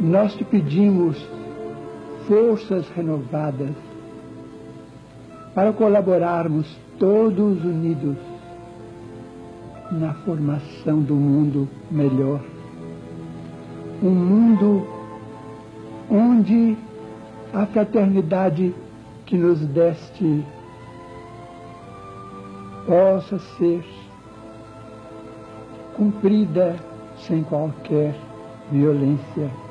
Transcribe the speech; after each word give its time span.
nós 0.00 0.34
te 0.34 0.44
pedimos 0.44 1.16
forças 2.26 2.88
renovadas 2.90 3.74
para 5.54 5.72
colaborarmos 5.72 6.78
todos 6.98 7.64
unidos 7.64 8.16
na 9.90 10.12
formação 10.14 11.00
do 11.00 11.14
mundo 11.14 11.68
melhor. 11.90 12.40
Um 14.02 14.10
mundo 14.10 14.86
onde 16.10 16.76
a 17.52 17.66
fraternidade 17.66 18.74
que 19.26 19.36
nos 19.36 19.58
deste 19.66 20.44
possa 22.86 23.38
ser 23.58 23.84
cumprida 25.96 26.76
sem 27.26 27.42
qualquer 27.42 28.14
violência. 28.70 29.67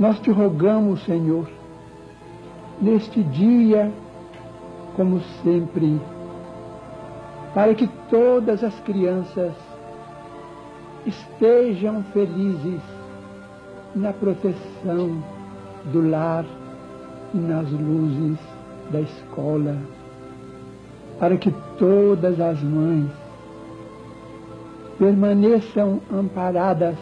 Nós 0.00 0.18
te 0.18 0.30
rogamos, 0.30 1.04
Senhor, 1.04 1.46
neste 2.80 3.22
dia, 3.22 3.92
como 4.96 5.20
sempre, 5.42 6.00
para 7.52 7.74
que 7.74 7.86
todas 8.08 8.64
as 8.64 8.80
crianças 8.80 9.52
estejam 11.04 12.02
felizes 12.14 12.80
na 13.94 14.10
proteção 14.10 15.22
do 15.92 16.08
lar 16.08 16.46
e 17.34 17.36
nas 17.36 17.70
luzes 17.70 18.38
da 18.90 19.02
escola, 19.02 19.76
para 21.18 21.36
que 21.36 21.54
todas 21.78 22.40
as 22.40 22.62
mães 22.62 23.10
permaneçam 24.98 26.00
amparadas 26.10 26.96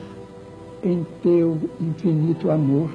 em 0.83 1.05
teu 1.23 1.59
infinito 1.81 2.51
amor, 2.51 2.91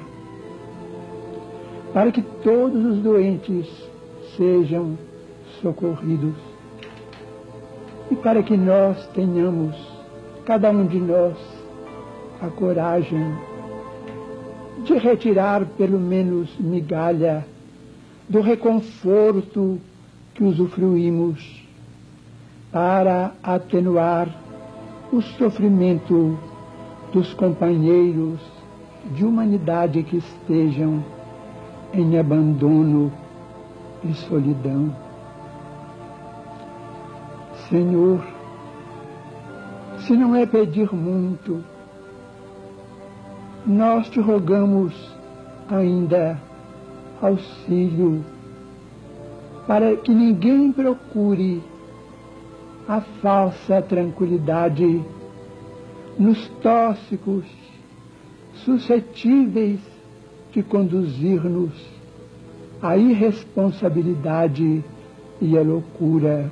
para 1.92 2.10
que 2.10 2.22
todos 2.42 2.84
os 2.84 2.98
doentes 2.98 3.66
sejam 4.36 4.98
socorridos 5.60 6.34
e 8.10 8.16
para 8.16 8.42
que 8.42 8.56
nós 8.56 9.06
tenhamos, 9.08 9.76
cada 10.44 10.70
um 10.70 10.86
de 10.86 10.98
nós, 10.98 11.36
a 12.40 12.48
coragem 12.48 13.34
de 14.84 14.94
retirar 14.94 15.64
pelo 15.78 15.98
menos 15.98 16.54
migalha 16.58 17.46
do 18.28 18.40
reconforto 18.40 19.80
que 20.34 20.42
usufruímos 20.42 21.62
para 22.72 23.32
atenuar 23.42 24.28
o 25.12 25.22
sofrimento 25.22 26.38
dos 27.14 27.32
companheiros 27.32 28.40
de 29.12 29.24
humanidade 29.24 30.02
que 30.02 30.16
estejam 30.16 31.04
em 31.92 32.18
abandono 32.18 33.12
e 34.02 34.12
solidão. 34.14 34.92
Senhor, 37.68 38.20
se 39.98 40.16
não 40.16 40.34
é 40.34 40.44
pedir 40.44 40.92
muito, 40.92 41.62
nós 43.64 44.10
te 44.10 44.18
rogamos 44.18 44.92
ainda 45.70 46.36
auxílio 47.22 48.24
para 49.68 49.96
que 49.96 50.12
ninguém 50.12 50.72
procure 50.72 51.62
a 52.88 53.00
falsa 53.00 53.80
tranquilidade 53.80 55.00
nos 56.18 56.48
tóxicos 56.62 57.44
suscetíveis 58.64 59.80
de 60.52 60.62
conduzir-nos 60.62 61.72
à 62.80 62.96
irresponsabilidade 62.96 64.84
e 65.40 65.58
à 65.58 65.62
loucura. 65.62 66.50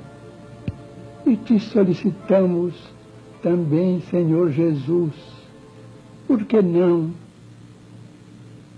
E 1.25 1.37
te 1.37 1.59
solicitamos 1.59 2.73
também, 3.41 4.01
Senhor 4.09 4.51
Jesus, 4.51 5.13
por 6.27 6.43
que 6.43 6.61
não, 6.61 7.11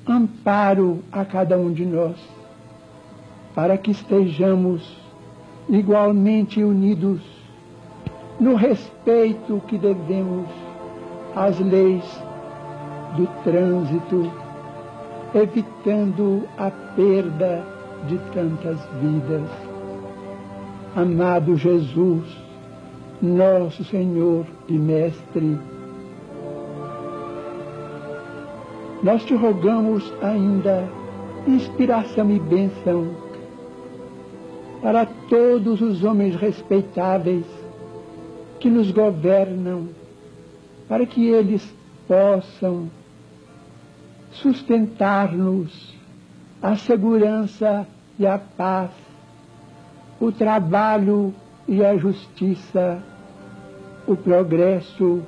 amparo 0.08 1.00
a 1.12 1.26
cada 1.26 1.58
um 1.58 1.72
de 1.72 1.86
nós, 1.86 2.18
para 3.56 3.78
que 3.78 3.92
estejamos 3.92 4.96
igualmente 5.68 6.64
unidos 6.64 7.22
no 8.40 8.56
respeito 8.56 9.62
que 9.68 9.78
devemos 9.78 10.65
as 11.36 11.60
leis 11.60 12.04
do 13.18 13.28
trânsito, 13.44 14.32
evitando 15.34 16.44
a 16.58 16.72
perda 16.96 17.64
de 18.08 18.18
tantas 18.34 18.80
vidas. 19.02 19.50
Amado 20.96 21.58
Jesus, 21.58 22.24
nosso 23.22 23.84
Senhor 23.84 24.46
e 24.70 24.74
Mestre, 24.74 25.60
nós 29.04 29.24
te 29.26 29.36
rogamos 29.36 30.14
ainda 30.22 30.88
inspiração 31.46 32.32
e 32.32 32.40
bênção 32.40 33.10
para 34.82 35.06
todos 35.30 35.82
os 35.82 36.04
homens 36.04 36.36
respeitáveis 36.36 37.46
que 38.60 38.70
nos 38.70 38.90
governam 38.92 39.90
para 40.88 41.06
que 41.06 41.28
eles 41.28 41.76
possam 42.08 42.90
sustentar-nos 44.32 45.96
a 46.62 46.76
segurança 46.76 47.88
e 48.20 48.26
a 48.26 48.38
paz, 48.38 48.92
o 50.20 50.32
trabalho 50.32 51.34
e 51.68 51.84
a 51.84 51.98
justiça, 51.98 53.02
o 54.08 54.16
progresso 54.16 55.22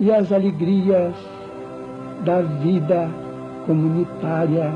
e 0.00 0.10
as 0.10 0.32
alegrias 0.32 1.14
da 2.24 2.40
vida 2.40 3.08
comunitária. 3.66 4.72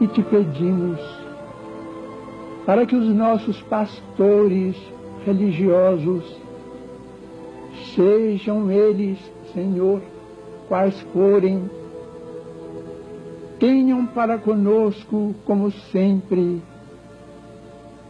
E 0.00 0.06
te 0.06 0.22
pedimos 0.22 1.00
para 2.64 2.86
que 2.86 2.94
os 2.94 3.08
nossos 3.14 3.60
pastores 3.62 4.76
religiosos 5.26 6.24
Sejam 7.94 8.70
eles, 8.70 9.18
Senhor, 9.52 10.00
quais 10.68 11.00
forem, 11.12 11.68
tenham 13.58 14.06
para 14.06 14.38
conosco, 14.38 15.34
como 15.44 15.70
sempre, 15.70 16.62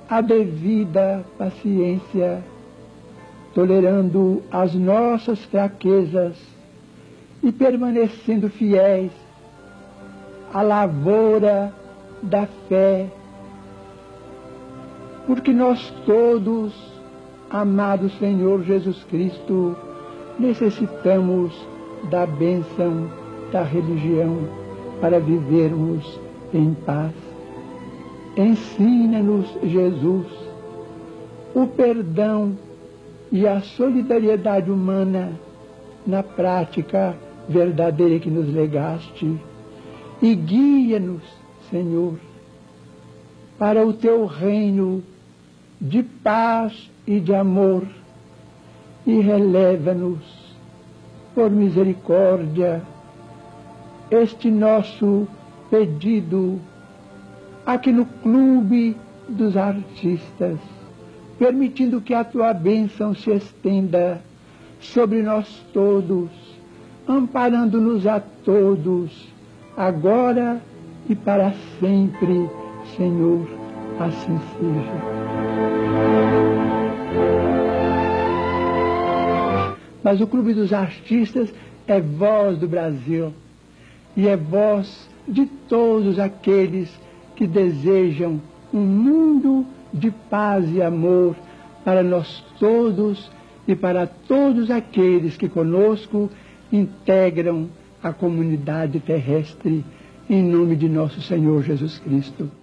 a 0.08 0.20
devida 0.20 1.24
paciência, 1.38 2.44
tolerando 3.54 4.42
as 4.50 4.74
nossas 4.74 5.42
fraquezas 5.46 6.36
e 7.42 7.50
permanecendo 7.50 8.50
fiéis 8.50 9.12
à 10.52 10.62
lavoura 10.62 11.72
da 12.22 12.46
fé, 12.68 13.06
porque 15.26 15.52
nós 15.52 15.90
todos 16.04 16.89
Amado 17.50 18.08
Senhor 18.10 18.62
Jesus 18.62 19.02
Cristo, 19.10 19.76
necessitamos 20.38 21.52
da 22.08 22.24
bênção 22.24 23.10
da 23.50 23.64
religião 23.64 24.38
para 25.00 25.18
vivermos 25.18 26.20
em 26.54 26.72
paz. 26.74 27.12
Ensina-nos, 28.36 29.48
Jesus, 29.64 30.28
o 31.52 31.66
perdão 31.66 32.56
e 33.32 33.48
a 33.48 33.60
solidariedade 33.60 34.70
humana 34.70 35.32
na 36.06 36.22
prática 36.22 37.16
verdadeira 37.48 38.20
que 38.20 38.30
nos 38.30 38.46
legaste. 38.54 39.36
E 40.22 40.34
guia-nos, 40.36 41.22
Senhor, 41.68 42.14
para 43.58 43.84
o 43.84 43.92
teu 43.92 44.24
reino 44.24 45.02
de 45.80 46.04
paz 46.04 46.88
e 47.10 47.18
de 47.18 47.34
amor, 47.34 47.82
e 49.04 49.20
releva-nos, 49.20 50.22
por 51.34 51.50
misericórdia, 51.50 52.82
este 54.12 54.48
nosso 54.48 55.26
pedido 55.68 56.60
aqui 57.66 57.90
no 57.90 58.06
Clube 58.06 58.96
dos 59.28 59.56
Artistas, 59.56 60.56
permitindo 61.36 62.00
que 62.00 62.14
a 62.14 62.22
tua 62.22 62.54
bênção 62.54 63.12
se 63.12 63.32
estenda 63.32 64.20
sobre 64.78 65.20
nós 65.20 65.48
todos, 65.72 66.30
amparando-nos 67.08 68.06
a 68.06 68.20
todos, 68.44 69.26
agora 69.76 70.60
e 71.08 71.16
para 71.16 71.52
sempre, 71.80 72.48
Senhor, 72.96 73.48
assim 73.98 74.38
seja. 74.60 76.39
Mas 80.02 80.20
o 80.20 80.26
Clube 80.26 80.54
dos 80.54 80.72
Artistas 80.72 81.52
é 81.86 82.00
voz 82.00 82.58
do 82.58 82.68
Brasil 82.68 83.32
e 84.16 84.26
é 84.26 84.36
voz 84.36 85.08
de 85.26 85.46
todos 85.68 86.18
aqueles 86.18 86.90
que 87.36 87.46
desejam 87.46 88.40
um 88.72 88.80
mundo 88.80 89.66
de 89.92 90.10
paz 90.10 90.70
e 90.74 90.82
amor 90.82 91.34
para 91.84 92.02
nós 92.02 92.44
todos 92.58 93.30
e 93.66 93.74
para 93.74 94.06
todos 94.06 94.70
aqueles 94.70 95.36
que 95.36 95.48
conosco 95.48 96.30
integram 96.72 97.68
a 98.02 98.12
comunidade 98.12 99.00
terrestre, 99.00 99.84
em 100.28 100.42
nome 100.42 100.76
de 100.76 100.88
nosso 100.88 101.20
Senhor 101.20 101.62
Jesus 101.62 101.98
Cristo. 101.98 102.59